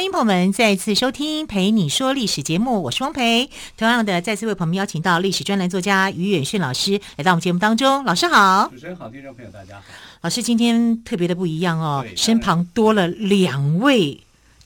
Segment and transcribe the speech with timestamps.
[0.00, 3.50] 欢迎朋友们再次收听《陪你说历史》节目，我是汪培。
[3.76, 8.02] 同样的，再次为朋友们邀请到历史专栏作家于远逊老师来到我们节目当中。
[8.04, 9.82] 老师好，主持人好，听众朋友大家好。
[10.22, 14.18] 老师今天特别的不一样哦，身旁多了两位。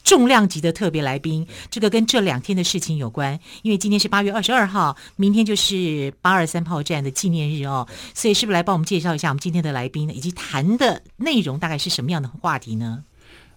[0.05, 10.12] 重量级的特别来宾，这个跟这两天的事情有关，因为今天是八月二十二号，明天就是八二三炮战的纪念日哦，所以是不是来帮我们介绍一下我们今天的来宾呢？
[10.14, 13.03] 以及谈的内容大概是什么样的话题呢？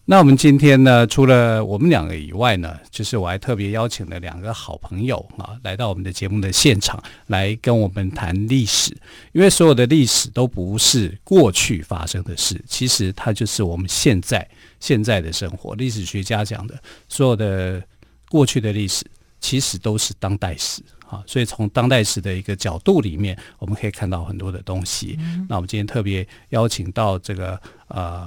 [0.09, 8.95] 那我们今天呢，除了我们两个以外呢，就是我还特别邀请了两个好朋友啊，来到我们的节目的现场，来跟我们谈历史。
[9.33, 14.47] 因为所有的历史都不是过去发生的事，其实它就是我们现在
[14.79, 15.75] 现在的生活。
[15.75, 17.83] 历史学家讲的，所有的
[18.29, 19.03] 过去的历史，
[19.41, 21.21] 其实都是当代史啊。
[21.27, 25.17] 所以从当代史的一个角度里面，我们可以看到很多的东西。
[25.19, 28.25] 嗯、那我们今天特别邀请到这个呃。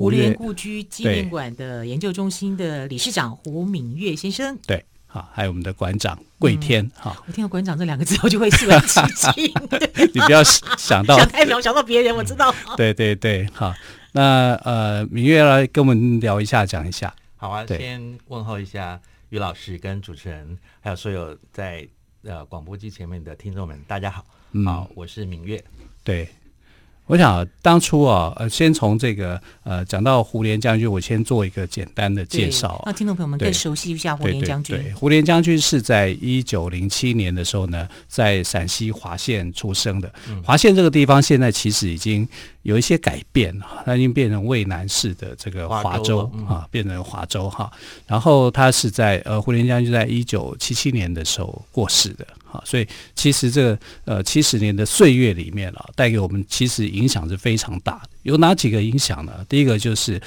[0.00, 8.98] 胡琏故居纪念馆的研究中心的理事长胡敏月先生，对，好，还有我们的馆长桂天，哈、嗯，我听到馆长这两个字，我就会肃然起
[9.34, 9.52] 敬。
[10.14, 12.50] 你不要想到 想太渺，想到别人，我知道。
[12.78, 13.74] 对 对对，好，
[14.12, 17.14] 那呃，敏月来跟我们聊一下，讲一下。
[17.36, 21.86] 好啊，先问候一下于老师跟主持人，还有所有在
[22.22, 25.62] 呃广播机前面的听众们，大家好，嗯、好，我是敏月，
[26.02, 26.26] 对。
[27.10, 34.76] 我想当初啊，呃，先从这个呃讲到胡琏将军，我先做一个简单的介绍，让听众朋友们更熟悉一下胡琏将军。
[34.76, 40.08] 对，对，对，胡琏将军是在一九零七年的时候呢，在陕西华县出生的。
[40.44, 42.26] 华县这个地方现在其实已经
[42.62, 47.68] 有一些改变了，它已经变成渭南市的这个华州啊，变成华州哈。
[48.06, 52.24] 然后他是在呃胡琏将军在一九七七年的时候过世的。
[52.50, 58.10] 好，所以其实这个呃七十年的岁月里面啊，带给我们其实影响是非常大的。
[58.24, 59.46] 有哪几个影响呢？
[59.48, 60.20] 第一个就是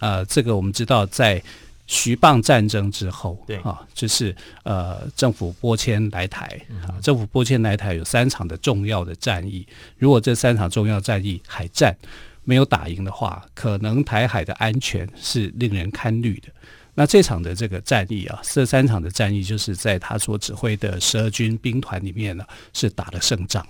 [0.00, 1.42] 呃，这个我们知道在
[1.86, 6.44] 徐蚌战争之后，对啊，就是呃政府拨迁来台
[6.86, 9.66] 啊，政府拨迁来台有三场的重要的战役。
[9.98, 11.96] 如果这三场重要战役海战
[12.44, 16.48] 没有打赢的话，可能台海的安全是令人堪虑的。
[16.94, 23.66] 那这场的这个战役啊，这三场的战役就是在他所指挥的十二军兵团里面呢，是打了胜仗。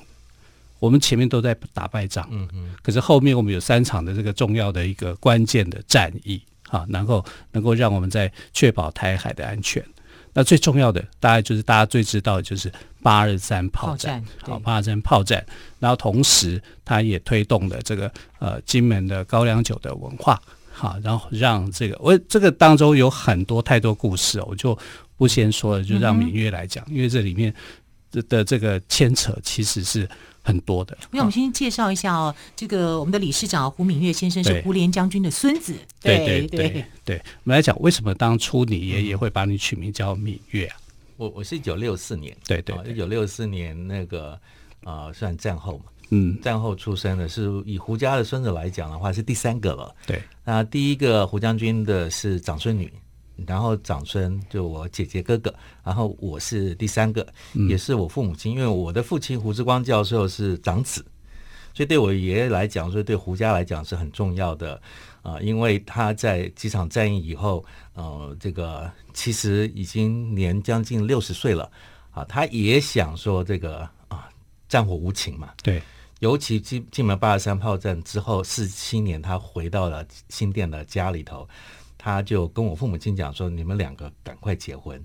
[0.78, 7.22] 我们前面都在打败仗，嗯嗯，可是后面我们有三场的这个重要的一个关键的战役啊，能够
[7.52, 9.84] 能够让我们在确保台海的安全。
[10.32, 15.44] 那最重要的，大概就是大家最知道的就是八二三炮战，好，八二三炮战。
[15.78, 20.40] 然后同时，他也推动了这个呃金门的高粱酒的文化。
[20.80, 24.76] 好，然后让这个我这个当中有很多太多故事，我就
[25.18, 27.54] 不先说了，就让敏月来讲，嗯、因为这里面
[28.10, 30.08] 的的这个牵扯其实是
[30.42, 30.96] 很多的。
[31.10, 35.74] 那我们先介绍一下哦，这个我们的理事长胡敏月先生是胡琏将军的孙子。
[36.00, 40.76] 对对对对，对，我们来讲为什么当初你爷爷会把你取名叫敏月啊？
[41.18, 44.40] 我我是一九六四年，对对，一九六四年那个
[44.84, 45.84] 呃，算战后嘛。
[46.10, 49.94] 嗯，战后出生的是以胡家的孙子来讲的话是第三个了。
[50.06, 52.92] 对，那第一个胡将军的是长孙女，
[53.46, 55.54] 然后长孙就我姐姐哥哥，
[55.84, 61.04] 然后我是第三个，嗯、也是我父母亲，因为我的父亲胡志光教授是长子，
[61.72, 64.74] 所以对我爷爷来讲，所以对胡家来讲是很重要的
[65.22, 71.70] 啊、呃，因为他在几场战役以后，呃，这个其实已经年将近六十岁了
[72.10, 74.28] 啊，他也想说这个啊，
[74.68, 75.80] 战火无情嘛，对。
[76.20, 81.48] 尤其进进了八二三炮战之后，四七年他回到了新店的家里头，
[81.96, 85.02] 他就跟我父母亲讲说：“你们两个赶快结婚，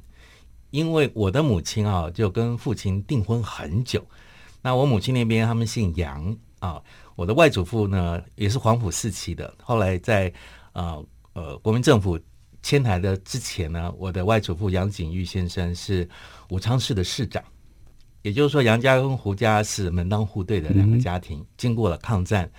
[0.72, 4.06] 因为我的母亲啊就跟父亲订婚很久。
[4.62, 6.82] 那我母亲那边他们姓杨啊，
[7.16, 10.32] 我的外祖父呢也是黄埔四期的，后来在
[10.74, 12.20] 呃呃国民政府
[12.62, 16.06] 迁台的之前呢，我的外祖父杨景玉先生是
[16.50, 17.42] 武昌市的市长。”
[18.26, 22.50] 也就是说，杨家跟胡家是门当户对的两个家庭，经过了抗战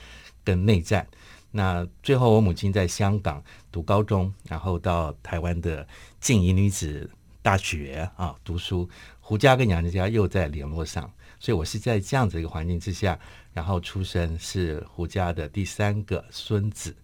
[0.45, 1.05] 跟内战，
[1.51, 3.43] 那最后我母亲在香港
[3.73, 5.85] 读高中，然后到台湾的
[6.21, 7.11] 静宜女子
[7.43, 13.19] 大学啊读书，胡家跟杨家又在联络上，所以我是在这样子一个环境之下，
[13.53, 16.95] 然后出生是胡家的第三个孙子。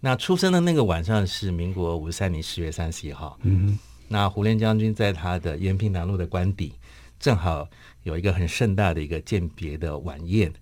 [0.00, 3.78] 那出生的那个晚上是民国五十三年十月三十一号，嗯，
[4.08, 6.74] 那胡琏将军在他的延平南路的官邸。
[7.18, 7.68] 正好
[8.02, 10.52] 有一个很盛大的一个饯别的晚宴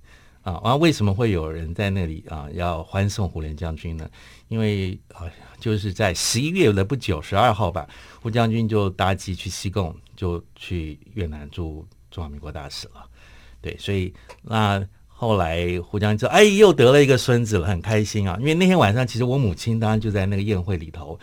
[0.42, 0.60] 啊。
[0.62, 4.08] 然后为什么会有人在那里啊要欢送胡琏将军呢？
[4.48, 5.26] 因为啊，
[5.58, 7.88] 就是在十一月的不久，十二号吧，
[8.20, 13.04] 胡将军就搭机去西贡，就去越南驻中华民国大使了。
[13.60, 21.18] 对，所以那后来胡将军说：“哎，又得了一个孙子了，很开心啊！”因为那天晚上，其实我母亲当然就在那个宴会里头，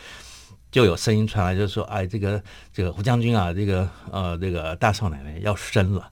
[0.73, 2.41] 就有声音传来，就是说：“哎，这个
[2.73, 6.09] 这个胡将军啊，这个呃，这个大少奶奶要生了。”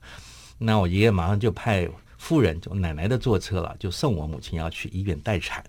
[0.56, 5.64] 那我爷爷马上就派夫人，就奶奶的坐车了，就送我母亲要去医院待产。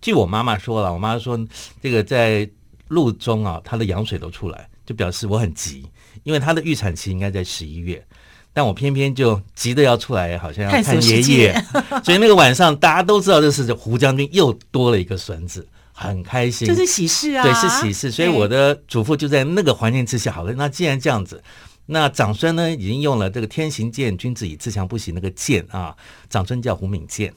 [0.00, 1.36] 据我妈妈说了，我妈说
[1.82, 2.48] 这个在
[2.86, 5.84] 路中啊，她的羊水都出来，就表示我很急，
[6.22, 8.06] 因为她的预产期应该在十一月。
[8.54, 11.64] 但我偏偏就急着要出来，好像要看爷爷，
[12.04, 15.66] 所以那个晚上大家都知道这是胡将军又多了一个孙子，
[16.02, 18.10] 很开心，这是喜事啊，对，是喜事。
[18.10, 21.42] 所以我的祖父就在那个环境之下，好了，那既然这样子，
[21.84, 25.94] 那长孙呢已经用了这个天行健，君子以自强不息那个健啊，
[26.30, 27.34] 长孙叫胡敏健。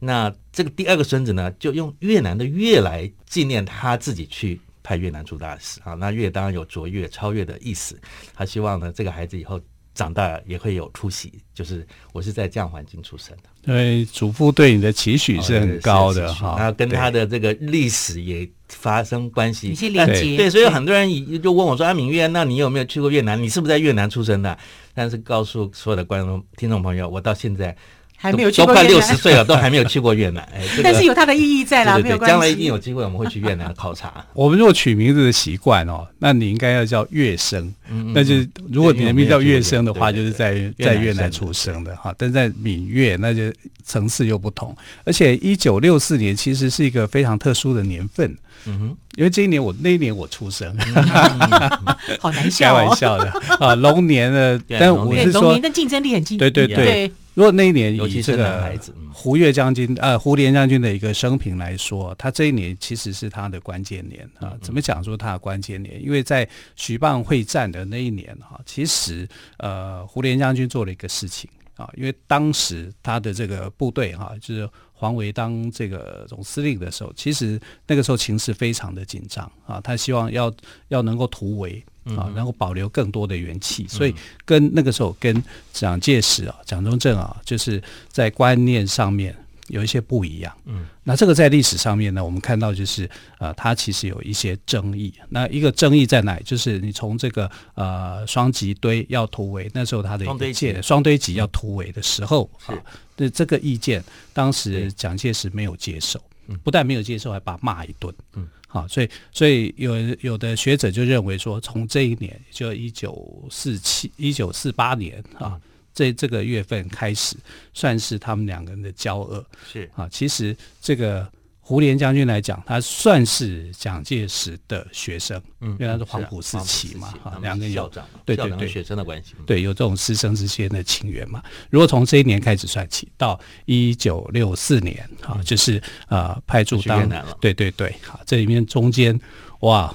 [0.00, 5.94] 那这个第二个孙子呢，就用越南的越来纪念他自己去派越南驻大使啊。
[5.94, 7.98] 那越当然有卓越、超越的意思，
[8.34, 9.58] 他希望呢这个孩子以后。
[9.94, 13.42] 长大也会有出息，就是我是在这样环境出生的。
[13.62, 20.36] 对，祖父对你的期许是很高的哈，然后跟他的这个历史也发生关系，一些连接。
[20.36, 21.08] 对，所以很多人
[21.40, 23.40] 就问我说：“阿敏月，那你有没有去过越南？
[23.42, 24.58] 你是不是在越南出生的？”
[24.92, 27.74] 但是告诉所有的观众、听众朋友，我到现在。
[28.16, 30.42] 还没有去过，都快六十岁了，都还没有去过越南。
[30.54, 34.24] 哎，这个、但是有它的意义在啦，对对对，将来一定有机会，我们会去越南 考察。
[34.32, 37.72] 我们如果取名字的习惯哦，那你应该要叫月生。
[37.90, 38.34] 嗯，那就
[38.70, 42.14] 如果你的名字叫月生的话，就是在在越南出生的哈。
[42.16, 43.52] 但在闽越，那就
[43.84, 44.74] 层次又不同。
[45.04, 48.34] 而且一九六四年其实是一个非常特殊的年份。
[48.66, 50.74] 嗯哼，因为这一年我那一年我出生，
[52.18, 53.30] 好难笑，开玩笑的
[53.60, 57.12] 啊，龙年的，但我是说龙年的竞争力很劲，对对对。
[57.34, 58.72] 如果那一年以这个
[59.12, 64.56] 胡越将军呃胡琏将军的一个生平来说，他这一年其实是他的关键年啊。
[64.62, 66.02] 怎么讲说他的关键年？
[66.02, 69.28] 因为在徐蚌会战的那一年哈，其实
[69.58, 74.68] 呃胡琏将军做了一个事情啊，因为当时他的这个部队哈就是。
[74.96, 80.50] 黄维当这个总司令的时候，其实那个时候情势非常的紧张啊，他希望要
[80.88, 81.84] 要能够突围
[82.16, 84.14] 啊，能够保留更多的元气，所以
[84.44, 85.42] 跟那个时候跟
[85.72, 89.34] 蒋介石啊、蒋中正啊，就是在观念上面。
[89.68, 93.08] 有一些不一样，嗯，那这个在历史上面呢，我们看到就是，
[93.38, 95.10] 呃，它其实有一些争议。
[95.30, 96.38] 那一个争议在哪？
[96.40, 102.76] 就是你从这个呃双击堆要突围，那时候他的意见，双堆集要突围的时候，啊，
[103.16, 104.04] 那这个意见
[104.34, 106.20] 当时蒋介石没有接受，
[106.62, 115.60] 不但没有接受，还把骂一顿，嗯，好，所以所以有有的学者就认为说，从这一年就一九四七一九四八年啊。
[115.94, 117.36] 这这个月份开始，
[117.72, 119.46] 算是他们两个人的交恶。
[119.72, 121.30] 是啊，其实这个
[121.66, 127.90] 胡琏将军来讲，他算是蒋介石的学生，嗯，因为他是黄埔四期嘛，哈，两个人有
[128.26, 131.42] 对对对学生的关系，对，有这种师生之间的情缘嘛。
[131.70, 137.08] 如果从这一年开始算起，到一九六四年，哈，就是呃派驻当，
[137.40, 139.18] 对对对，好，这里面中间
[139.60, 139.94] 哇，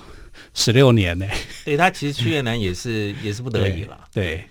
[0.56, 1.28] 十六年呢。
[1.64, 4.44] 对他其实去越南也是也是不得已了，对。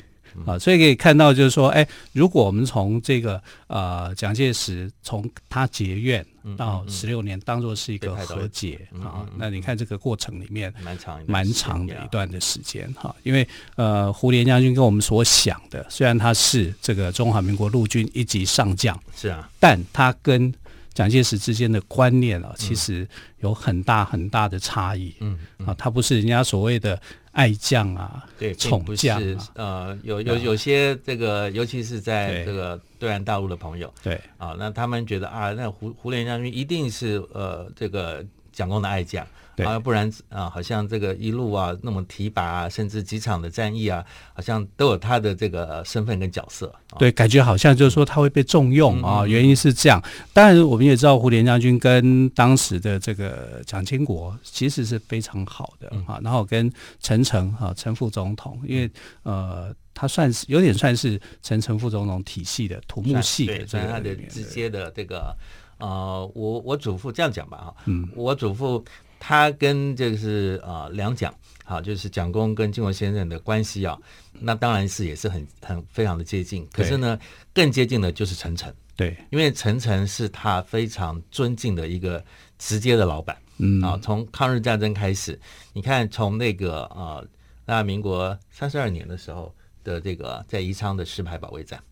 [0.47, 6.25] 啊，所以可以看到，就是说，哎，如果我们从这个呃蒋介石从他结怨
[6.57, 20.53] 到十六年，当做是一个和解啊，那你看这个过程里面蛮长蛮长的一段的时间哈，因为呃胡琏将军跟我们所想的，虽然他是这个中华民国陆军一级上将，是啊，但他跟
[20.95, 23.07] 蒋介石之间的观念啊，其实
[23.41, 25.39] 有很大很大的差异，嗯。
[25.65, 27.01] 啊，他不是人家所谓的。
[27.39, 34.21] 爱将啊，对，宠将啊，呃，有有有些这个，尤其是在这个对岸大陆的朋友，对。
[34.39, 39.25] 啊，那他们觉得啊，那胡胡琏将军一定是呃这个蒋公的爱将。
[39.65, 46.75] 啊，不然啊，好像这个一路啊，那么提拔啊，甚至几场的战役啊，好像都有他的这个身份跟角色。
[46.99, 50.03] 对，感觉好像就是说他会被重用啊，原因是这样。
[50.33, 56.19] 当然，我们也知道胡琏将军跟当时的这个蒋经国其实是非常好的啊。
[56.23, 58.91] 然后跟陈诚啊，陈副总统，因为
[59.23, 65.37] 呃，他算是有点算是陈诚副总统体系的土木系的，这他的直接的这个
[65.79, 68.83] 呃，我我祖父这样讲吧哈，嗯，我祖父。
[69.19, 71.35] 他跟这个是啊两蒋，
[71.65, 73.99] 好，就是蒋公跟金国先生的关系啊，
[74.33, 76.67] 那当然是也是很很非常的接近。
[76.73, 77.19] 可是呢，
[77.53, 82.25] 更接近的就是陈诚，对，因为陈诚是他非常尊敬的一个
[82.59, 85.39] 直接的老板，嗯啊，从抗日战争开始，
[85.73, 87.23] 你看从那个啊，
[87.65, 89.55] 那民国三十二年的时候。
[89.85, 91.83] 的这个在宜昌的石牌保卫战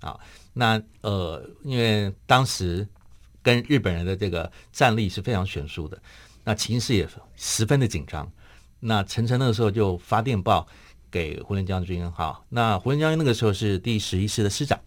[0.00, 0.18] 啊。
[0.52, 2.86] 那呃，因为当时
[3.42, 5.98] 跟日本人的这个战力是非常悬殊的，
[6.46, 8.30] 那情势也十分的紧张。
[8.78, 10.64] 那陈诚那个时候就发电报
[11.10, 14.78] 给胡琏将军，哈，那胡琏将军那个时候是第十一师的师长。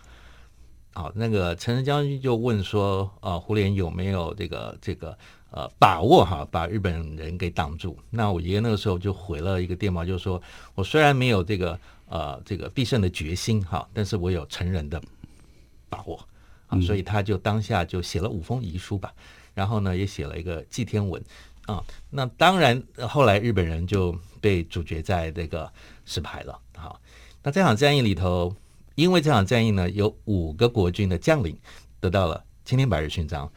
[0.94, 5.18] 好，那个陈诚将军就问说：“呃，胡琏有没有这个这个
[5.52, 10.42] 呃把握哈，把日本人给挡住？”那我爷爷那个时候就回了一个电报，就是说
[10.76, 15.02] 我虽然没有这个呃这个必胜的决心哈，但是我有成人的
[15.90, 16.26] 把握
[16.68, 19.14] 啊，所以他就当下就写了五封遗书吧，
[19.54, 21.22] 然后呢也写了一个祭天文
[21.70, 21.84] 啊。
[22.10, 25.72] 那当然后来日本人就被主角在这个
[26.06, 26.60] 石牌了。
[26.76, 27.00] 好，
[27.44, 28.56] 那这场战役里头。
[28.96, 31.58] 因为这场战役呢，有五个国军的将领
[32.02, 33.50] 得到了青天白日勋章，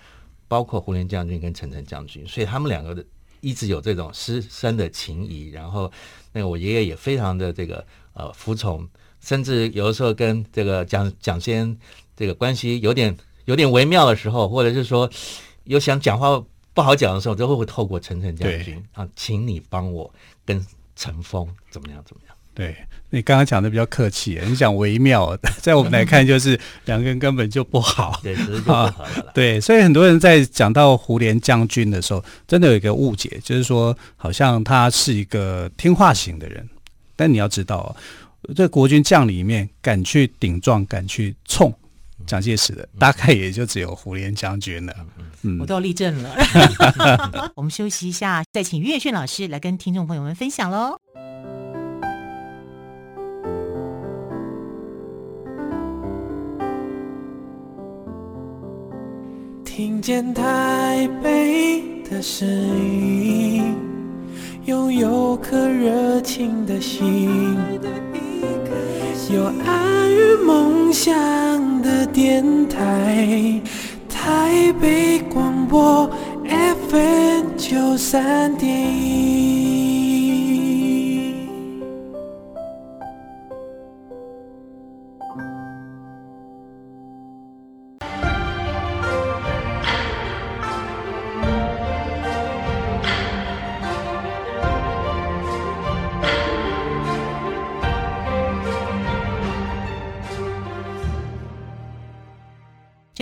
[0.47, 3.05] 包括胡琏将军跟陈诚将军，所以他们两个的
[3.41, 5.51] 一直有这种师生的情谊。
[5.51, 5.91] 然后，
[6.31, 8.89] 那个我爷爷也非常的这个呃服从，
[9.21, 11.77] 甚至有的时候跟这个蒋蒋先
[12.15, 13.17] 这个关系有点
[13.47, 15.11] 有点微妙的时候，或者是说
[15.65, 16.41] 有想讲话
[16.75, 20.13] 不好讲的时候，都会会透过陈诚将军啊，请你帮我
[20.45, 20.65] 跟
[20.97, 22.37] 陈峰怎么样怎么样。
[22.55, 22.77] 对，
[23.09, 29.33] 你刚刚讲的比较客气，你讲微妙， 在我们来看就是两个人根本就不好， 对，就不好了。
[29.33, 36.69] 对，所以很多人在讲到胡琏将军的时候，真的有一个误解，就是说好像他是一个听话型的人，
[37.17, 37.97] 但你要知道，
[38.55, 41.73] 这国军将里面敢去顶撞、敢去冲
[42.27, 44.95] 蒋介石的，大概也就只有胡琏将军了。
[45.43, 46.37] 嗯，我都要立正了。
[47.57, 50.97] 我们休息一下，再请岳迅老师来跟听众朋友们分享喽。
[59.65, 63.75] 听见台北的声音，
[64.67, 67.57] 拥有颗热情的心，
[70.37, 71.13] 梦想
[71.83, 73.61] 的电台，
[74.09, 76.11] 台北广播
[76.89, 78.71] FM 九三点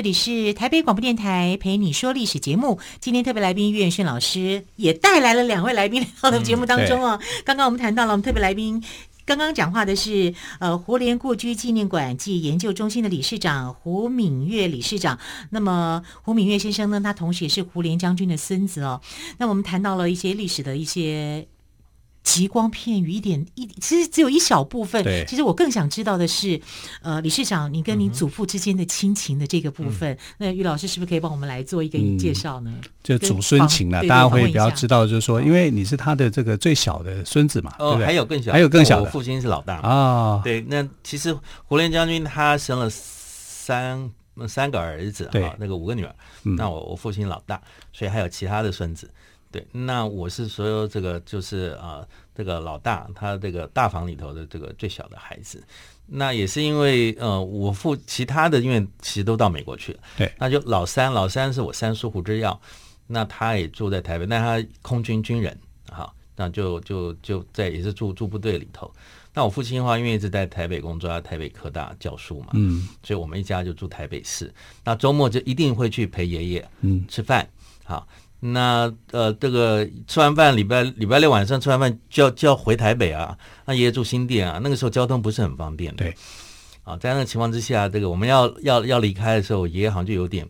[0.00, 7.20] 这里是台北广播电台陪你说历史节目，今天特别来宾岳迅老师也带来了两位来宾到的节目当中哦。
[7.44, 8.82] 刚刚我们谈到了我们特别来宾，
[9.26, 15.18] 刚刚讲话的是呃胡连故居纪念馆暨研究中心的理事长胡敏岳理事长。
[15.50, 19.02] 那么胡敏岳先生呢，他同时也是胡连将军的孙子哦。
[19.36, 21.46] 那我们谈到了一些历史的一些。
[22.22, 25.02] 极光片语一点一，其实只有一小部分。
[25.02, 26.60] 对，其实我更想知道的是，
[27.02, 32.70] 呃，理事长，你跟你祖父之间的亲情的这个部分，嗯、那于老师是不是可以帮我们来做一个介绍呢？
[32.76, 37.74] 嗯、就祖孙情了，大家会比较知道，就是说，因为你是他的这个最小的孙子嘛。
[37.78, 40.40] 哦，还有更小，还有更小的，我父亲是老大啊、哦。
[40.44, 44.10] 对，那其实胡琏将军他生了三
[44.46, 46.14] 三个儿子，对，那个五个女儿。
[46.44, 47.60] 嗯、那我我父亲老大，
[47.92, 49.10] 所以还有其他的孙子。
[49.52, 55.60] 对，那我是所有这个就是啊，这个老大，他这个大房里头的这个最小的孩子，
[56.06, 62.60] 那也是因为呃，我父其他的因为其实都到美国去了，对，那就老三，老三是我三叔胡志耀，
[63.08, 65.58] 那他也住在台北，那他空军军人，
[65.90, 68.88] 好，那就就就在也是住住部队里头。
[69.34, 74.54] 那我父亲的话，因为一直在台北工作，在台北科大教书嘛，嗯，所以我们一家就住台北市，
[74.84, 77.48] 那周末就一定会去陪爷爷嗯吃饭，
[77.82, 78.06] 好。
[78.42, 83.36] 那呃，这个吃完饭，礼拜礼拜六晚上吃完饭就要就要回台北啊。
[83.66, 86.04] 那爷爷住新店啊，那个时候交通不是很方便的。
[86.04, 86.16] 对，
[86.82, 90.48] 啊，在那个情况之下，这个我们要要要离开的时候，爷爷好像就有点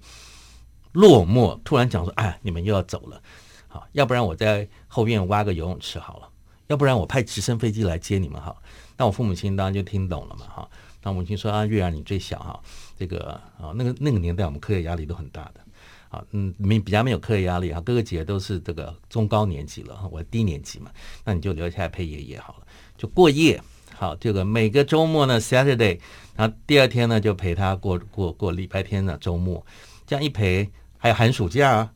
[0.93, 3.21] 落寞，突然讲说：“哎，你们又要走了，
[3.67, 6.29] 好，要不然我在后院挖个游泳池好了，
[6.69, 8.63] 要不然我派直升飞机来接你们好。”
[8.97, 10.69] 那我父母亲当然就听懂了嘛，哈。
[11.03, 12.61] 那我母亲说：“啊，月儿你最小哈，
[12.97, 15.61] 这个啊，那个那个年代我们课业压力都很大的。”
[16.11, 20.91] 啊，嗯，没比较没有课业压力哈，哥哥姐姐都是这个中高年级了，我低年级嘛，
[21.25, 22.67] 那你就留下来陪爷爷好了，
[22.99, 23.63] 就过夜。
[23.95, 26.01] 好，这个每个周末呢，Saturday，
[26.35, 29.65] 然后第二天呢就陪他过过过礼拜天的周末，
[30.07, 31.93] 这样一陪还有寒暑假，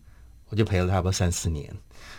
[0.50, 1.74] 我就陪了他差不多三四年。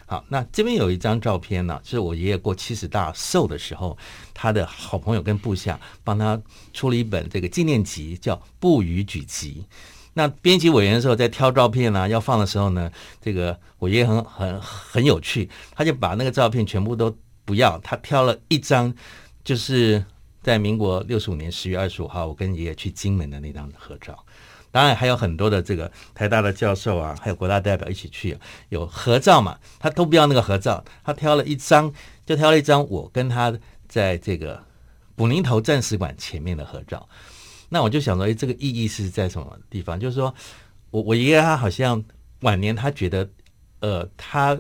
[0.08, 3.96] 好，那这边有一张照片呢，是我爷爷过七十大寿的时候，
[4.34, 6.42] 他的好朋友跟部下帮他
[6.74, 9.64] 出了一本这个纪念集，叫《步履举集》。
[10.18, 12.90] 那编辑委员的时候在挑照片啊，要放的时候呢，
[13.22, 18.94] 这个我爷爷很很很有趣，他就把那个照片全部都不要，他挑了一张，
[19.44, 20.04] 就是
[20.42, 24.18] 在民国六十五年十月二十五号，我跟爷爷去金门的那张合照。
[24.72, 28.38] 当然还有很多的这个台大的教授啊，还有国大代表一起去，
[28.70, 29.58] 有合照嘛？
[29.80, 31.94] 他都不要那个合照，他挑了一张，
[32.26, 33.54] 就挑了一张我跟他
[33.88, 34.64] 在这个
[35.16, 37.08] 古宁头战史馆前面的合照。
[37.70, 40.00] 那我就想说，哎，这个意义是在什么地方？
[40.00, 40.34] 就是说
[40.92, 42.04] 我我爷爷他好像
[42.42, 43.30] 晚年他觉得，
[43.80, 44.58] 呃，他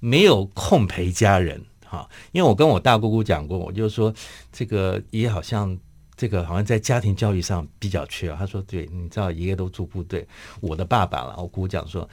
[0.00, 4.12] 没有空陪家人哈，因为我跟我大姑姑讲过，我就说
[4.50, 5.78] 这个爷爷好像。
[6.14, 8.36] 这个好像在家庭教育上比较缺啊。
[8.38, 10.24] 他说：“对，你知道爷爷都住部队，
[10.60, 11.34] 我的爸爸了。
[11.38, 12.08] 我姑姑讲说，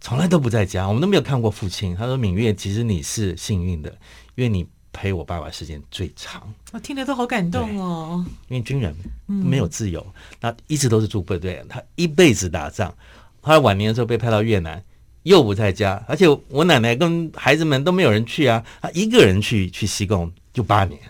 [0.00, 1.94] 从来都不在家，我们都没有看过父亲。
[1.94, 3.90] 他说：‘敏月，其实你是幸运的，
[4.34, 8.24] 因为你陪我爸爸时间最长。’我听了都好感动哦。
[8.48, 8.94] 因为军人
[9.26, 10.04] 没有自由，
[10.40, 12.94] 他一直都是住部队，他一辈子打仗。
[13.40, 14.82] 后来晚年的时候被派到越南，
[15.22, 21.00] 又不在家，而且我奶奶跟孩子们都没有人去啊，他一个人去去西贡就八年。”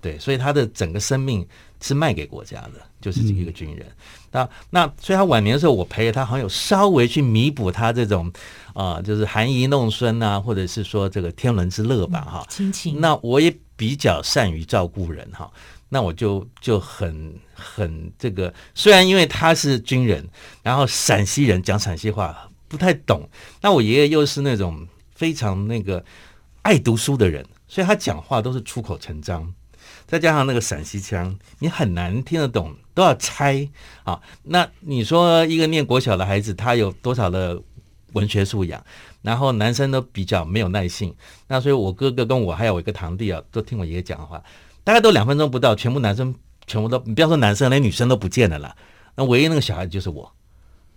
[0.00, 1.44] 对，所以他的整个生命
[1.80, 3.86] 是卖给国家的，就是这一个军人。
[3.86, 3.92] 嗯、
[4.32, 8.32] 那那所以他晚年的时候，我陪着他，好像有稍微去弥补他这种
[8.74, 12.46] 啊、呃，就是含饴弄孙啊，或者是说这个天伦之乐吧，哈、嗯。
[12.48, 13.00] 亲情。
[13.00, 15.50] 那我也比较善于照顾人哈，
[15.88, 20.26] 那我就就很很这个，虽然因为他是军人，
[20.62, 23.28] 然后陕西人讲陕西话不太懂，
[23.60, 26.04] 那我爷爷又是那种非常那个
[26.62, 29.52] 爱读书的人，所以他讲话都是出口成章。
[30.06, 33.68] 再加上那个陕西腔，你很难听得懂，都要猜
[34.04, 34.20] 啊。
[34.44, 37.60] 那你说一个念国小的孩子，他有多少的
[38.12, 38.82] 文学素养？
[39.22, 41.12] 然后男生都比较没有耐性。
[41.48, 44.42] 那所以我哥哥跟我还有我一个堂弟啊，都听我爷爷讲的话，
[44.84, 46.32] 大概都两分钟不到，全部男生
[46.66, 48.76] 全部都，你不要说男生，连女生都不见了啦。
[49.16, 50.32] 那唯一那个小孩就是我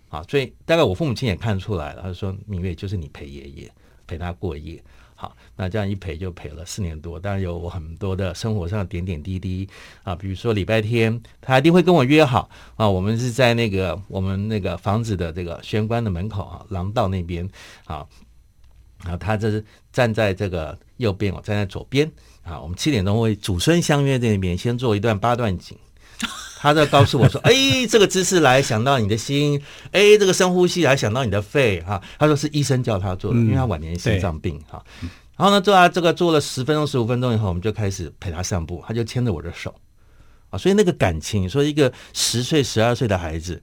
[0.10, 3.72] 啊，所以大概我父母亲也看出来了，他说：“明月就是你陪爷爷，
[4.06, 4.84] 陪他过夜。”
[5.22, 9.68] 好，那这样一陪就陪了四年多，当然有我很多的生活上的点点滴滴
[10.04, 17.46] 啊，比如说礼拜天他一定会跟我约好啊，我们是在那个我们那个房子的这个玄关的门口啊，廊道那边
[17.84, 18.08] 啊，
[19.04, 22.10] 然后他这是站在这个右边，我站在左边
[22.44, 25.78] 啊，我们七点钟会祖孙相约在那边，先做一段八段锦。
[26.62, 34.84] 他在告诉我说：“哎，这个姿势来想到你的心，哎，这个深呼吸来想到你的肺，哈。”他说是医生叫他做的，因为他晚年心脏病，哈。
[35.38, 39.74] 然后呢，做啊这个做了十分钟、十五分钟以后，我们就开始陪他散步，他就牵着我的手，
[40.50, 43.62] 啊，所以那个感情，说一个十岁、十二岁的孩子，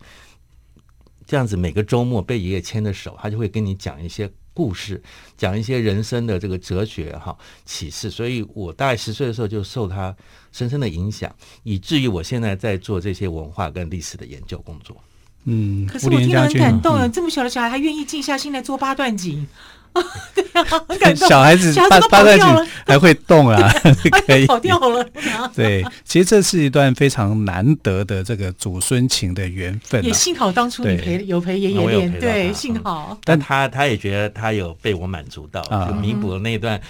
[1.27, 4.31] 这样子每个周末被爷爷牵着手，他就会跟你讲一些。
[4.57, 5.03] 故事
[5.37, 10.17] 讲一些人生的这个哲学哈启示，所以我大概十岁的时候就受他
[10.51, 11.31] 深深的影响，
[11.63, 14.97] 以至于我现在在做这些文化跟历史的研究工作。
[15.45, 19.47] 嗯，可是我听得很感动啊，嗯、这么小的小孩还愿意静下心来做八段锦。
[20.35, 21.29] 对啊，很感动。
[21.29, 22.47] 小孩子八八段锦
[22.87, 23.73] 还会动啊，
[24.27, 25.07] 可以跑掉了。
[25.55, 30.05] 对，其实这是一段非常难得的这个祖孙情的缘分。
[30.05, 33.19] 也幸好当初你陪有陪爷爷练，对，幸好。
[33.25, 36.81] 但他他也觉得他有被我满足到，就弥补了那段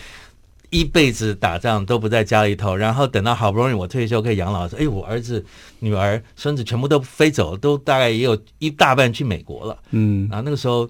[0.70, 5.44] 一辈子打仗都不在家里头，然后等到好不容易我退休可以养老，说哎，我儿子、
[5.78, 9.76] 女儿、孙子全部都飞走了，都大概也有一大半去美国了。
[9.90, 10.88] 嗯，然后那个时候。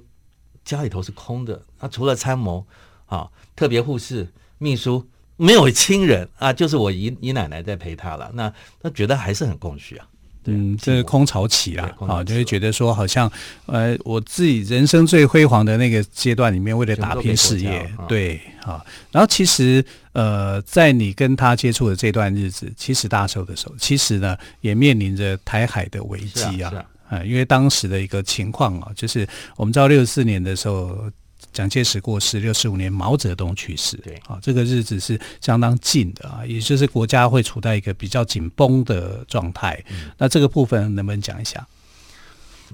[0.67, 2.67] 家里头是空的，他除了参谋
[3.07, 8.31] 啊，特别护士、秘书，没有亲人啊，就是我姨姨奶奶在陪他了。
[8.35, 8.53] 那
[8.83, 10.07] 他觉得还是很空虚啊。
[10.49, 13.31] 嗯，这是空巢期了啊，就会觉得说，好像
[13.67, 18.81] 呃，我自己人生最辉煌的那个阶段里面，为了打拼事业，对啊。
[19.11, 26.73] 然后其实呃，在你跟他接触的这段日子，七十大寿的时候，其实呢，也面临着台海的危机啊。
[26.77, 26.87] 啊，
[27.25, 31.11] 因为当时的一个情况啊，就是我们知道六四年的时候，
[31.53, 39.83] 蒋介石过世，六十五年毛泽东去世，对啊，这个日子是相当近的啊，也就是国家会处在一个比较紧绷的状态。
[39.91, 41.67] 嗯、那这个部分能不能讲一下？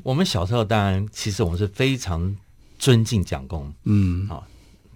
[0.03, 2.35] 我们小时候当然，其实我们是非常
[2.79, 4.43] 尊敬蒋公，嗯，啊。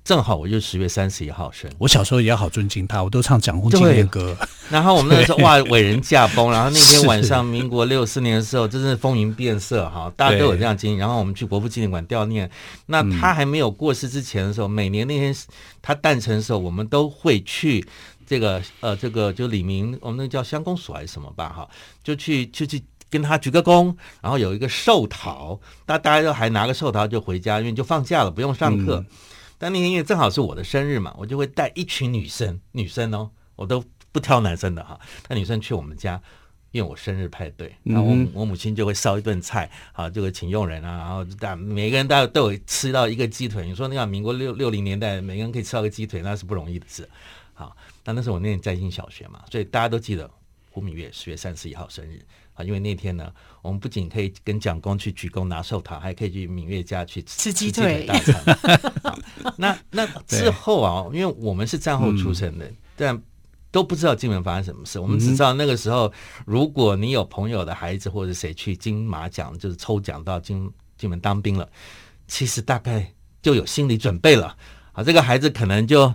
[0.07, 4.37] 正好我就十月三十一号生，我小时候也好尊敬他，我都唱蒋公纪念歌。
[4.71, 10.97] 然后我们那时候 哇，伟人驾崩，然后那天晚上，民国六四年的时候，真是风云变色哈，大家都有这样经历。
[10.97, 12.49] 然后我们去国父纪念馆悼念，
[12.87, 15.35] 那他还没有过世之前的时候，每年那天
[15.83, 17.85] 他诞辰的时候，我们都会去
[18.25, 21.69] 这个呃这个就李明，我们那叫乡公所还是什么吧哈，
[22.05, 23.93] 就去就去跟他鞠个躬，
[24.23, 28.99] 然后有一个寿桃，大大家都还拿个寿桃就回家，因为就放假了，不用上课。
[28.99, 29.07] 嗯
[29.59, 34.99] 但那天因为正好是我的生日嘛，我就会带一群女生，女生哦，我都不挑男生的哈。
[35.29, 36.21] 那女生去我们家，
[36.73, 43.67] 因为我生日派对，然后我我母亲就会烧一顿菜，好，就会请佣人啊，然后大每个人大家都有吃到一个鸡腿。
[43.67, 47.09] 你说那个民国六六零年代，每个人可以吃到一个鸡腿，那是不容易的事。
[47.55, 50.31] 好，那那时候我念在新小学嘛，所以大家都记得
[50.71, 52.21] 胡敏月十月三十一号生日
[52.57, 52.65] 啊。
[52.65, 58.59] 因为那天呢，我们不仅可以跟蒋公去鞠躬拿寿桃，还可以去明月家去吃鸡腿大餐。
[59.57, 63.23] 那那之后啊，因为我们是战后出生的，嗯、但
[63.71, 64.99] 都不知道金门发生什么事。
[64.99, 66.13] 我们只知道那个时候，
[66.45, 71.69] 如果你有朋友的孩子或者谁去金马奖，就是抽奖到金金门当兵了，
[72.27, 74.57] 其实大概就有心理准备了
[74.93, 76.13] 啊，这个孩子可能就。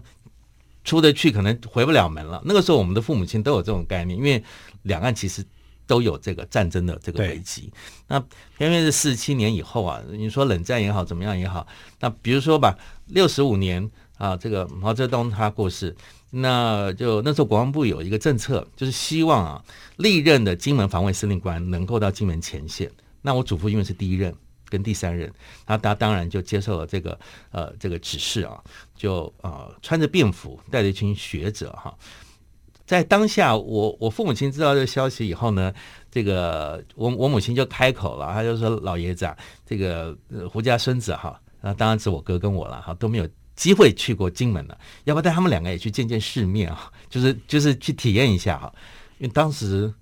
[0.84, 2.42] 出得去可能回不了门了。
[2.44, 4.44] 那个时候，我们的父母亲都有这种概念，因为
[4.82, 5.46] 两岸其实
[5.86, 7.72] 都有这个战争的这个危机。
[8.08, 8.20] 那
[8.58, 11.66] 偏偏是四七年以后啊，你说冷战也好，怎么样也好。
[12.00, 15.96] 那比如说吧，六十五年啊，这个毛泽东他过世，
[16.30, 19.64] 那就那时候国防部有一个政策，就是希望啊
[19.98, 22.92] 历任的金门防卫司令官能够到金门前线。
[23.22, 24.34] 那我祖父因为是第一任。
[24.70, 25.30] 跟第三任，
[25.66, 27.20] 他他当然就接受了这个
[27.52, 28.58] 呃这个指示啊，
[28.96, 31.94] 就呃穿着便服，带着一群学者哈，
[32.92, 35.74] 在当下我我父母亲知道这个消息以后呢，
[36.12, 40.14] 这个我我母亲就开口了，她就说老爷子啊，这个
[40.52, 43.26] 胡家孙子哈，那当然是我哥跟我了哈，都没有
[43.56, 46.92] 机会去过金门了，要不要带他们两个也去见见世面啊？
[47.10, 48.74] 就是就是去体验一下哈，
[49.20, 49.94] 因为当时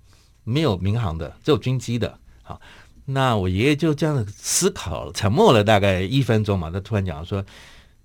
[0.43, 2.59] 没有民航的，只有军机的，好。
[3.05, 6.69] 那我爷爷就这样思考，沉默了大概一分钟嘛。
[6.69, 7.43] 他突然讲说：“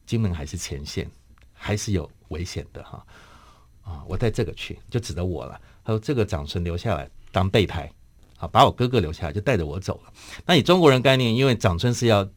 [0.06, 1.10] 金门还是前线，
[1.52, 3.04] 还是有危险的哈。”，
[4.06, 5.60] 我带这个去，就指着我了。
[5.84, 7.90] 他说：“这个长孙留下来当备胎，
[8.38, 10.12] 啊，把我哥哥留下来，就带着我走了。”
[10.46, 12.28] 那以中国人概念，因为长孙是要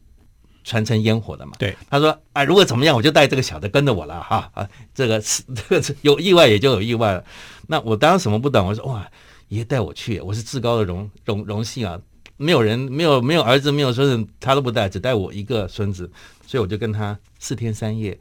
[0.64, 1.52] 传承烟火的嘛。
[1.58, 4.50] 对，他说：“啊，如果怎么样，我就带这个小的跟着我了哈。
[4.54, 7.24] 啊，这个是 这个是有意外也就有意外了。
[7.66, 9.10] 那我当然什么不懂，我说：哇，
[9.48, 12.00] 爷爷带我去，我是至高的荣荣荣幸啊。”
[12.40, 16.08] 没有人，没有没有儿子，没有孙子，他都不带，只带我一个孙子，
[16.46, 18.16] 所以我就跟他四天三夜，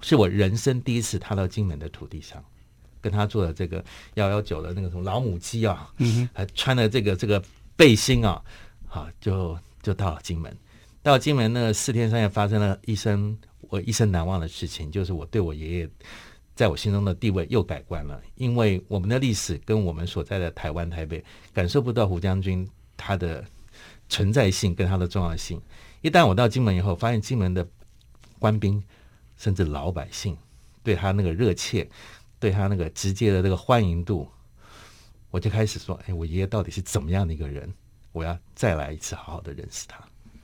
[0.00, 2.44] 是我人生第一次踏到金门的土地上，
[3.06, 7.40] 跟他做的这个幺幺九的那个什么老母鸡啊，嗯，还穿了这个这个
[7.76, 8.42] 背心啊，
[8.88, 10.52] 好，就就到了金门。
[11.04, 15.88] 到金门那四天三夜，发生了一生我一生难忘的事情，就是我对我爷爷
[16.56, 23.44] 在我心中的地位又改观了，因为我们的历史跟我们所在的台湾台北感受不到胡将军他的。
[24.08, 25.60] 存在性跟他的重要性，
[26.00, 27.66] 一旦我到金门以后，发现金门的
[28.38, 28.80] 官兵
[29.36, 30.38] 甚至老百姓
[30.84, 31.90] 对他那个热切，
[32.38, 34.28] 对他那个直接的这个欢迎度，
[35.30, 37.72] 我就开始说：哎，我爷爷到底是怎么样的一个人？
[38.12, 39.98] 我要再来一次，好好的认识他。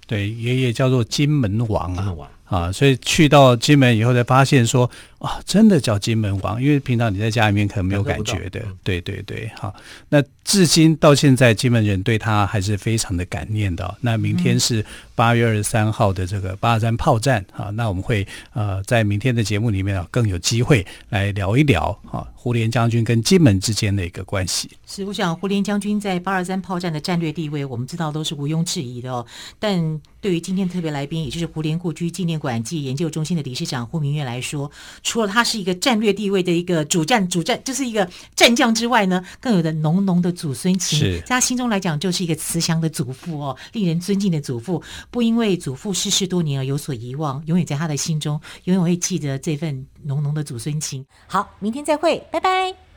[0.06, 2.14] 对，爷爷叫做金门王啊。
[2.52, 4.88] 啊，所以去到金门以后才发现说，
[5.18, 8.60] 啊，真的叫金门王，因为平常你在家里面可能没有感觉的。
[8.84, 9.74] 对对对，好，
[10.10, 13.96] 那至今到现在，金门人对他还是非常的感念的。
[14.02, 14.84] 那明天是
[15.14, 24.68] 八月二十三号的这个八二三炮战啊，那我们会呃在明天的节目里面啊，更有机会来聊一聊啊，胡琏将军跟金门之间的一个关系。
[24.86, 29.24] 是，我想胡琏将军在八二三炮战的战略地位，我们知道都是毋庸置疑的哦。
[29.58, 34.68] 但对于今天特别来宾，也就是胡琏故居纪念馆暨研究中心的理事长胡明月来说，
[35.04, 51.06] 除了他是一个战略地位的一个主战主战，就是一个战将之外呢，更有的浓浓的祖孙情，在他心中来讲，就是一个慈祥的祖父哦，令人尊敬的祖父，不因为祖父逝世多年而有所遗忘，永远在他的心中，永远会记得这份浓浓的祖孙情。
[51.28, 52.91] 好，明天再会，拜拜。